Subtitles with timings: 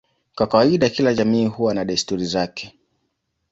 [0.35, 2.75] Kwa kawaida kila jamii huwa na desturi zake.